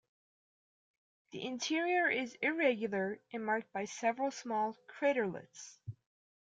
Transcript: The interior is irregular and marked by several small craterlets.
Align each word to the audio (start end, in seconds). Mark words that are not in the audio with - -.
The 1.31 1.45
interior 1.45 2.09
is 2.09 2.33
irregular 2.41 3.19
and 3.31 3.45
marked 3.45 3.71
by 3.71 3.85
several 3.85 4.31
small 4.31 4.75
craterlets. 4.87 5.77